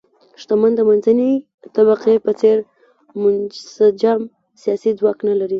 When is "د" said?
0.75-0.79